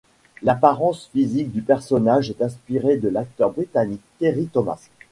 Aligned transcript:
L'apparence 0.41 1.09
physique 1.13 1.51
du 1.51 1.61
personnage 1.61 2.31
est 2.31 2.41
inspiré 2.41 2.97
de 2.97 3.07
l'acteur 3.07 3.51
britannique 3.51 4.01
Terry-Thomas. 4.17 4.79